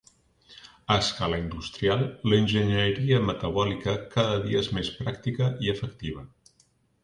[0.95, 2.01] A escala industrial,
[2.33, 6.29] l'enginyeria metabòlica cada dia es més pràctica i efectiva.